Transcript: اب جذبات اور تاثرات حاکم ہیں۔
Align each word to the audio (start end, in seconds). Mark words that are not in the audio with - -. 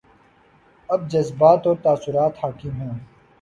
اب 0.89 1.07
جذبات 1.09 1.67
اور 1.67 1.75
تاثرات 1.83 2.43
حاکم 2.43 2.81
ہیں۔ 2.81 2.97